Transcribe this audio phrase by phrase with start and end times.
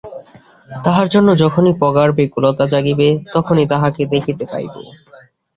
[0.83, 4.73] তাঁহার জন্য যখনই প্রগাঢ় ব্যাকুলতা জাগিবে, তখনই তাঁহাকে দেখিতে পাইব।